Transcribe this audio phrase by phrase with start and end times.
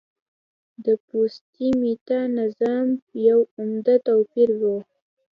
[0.85, 2.87] د پوتسي میتا نظام
[3.27, 4.63] یو عمده توپیر و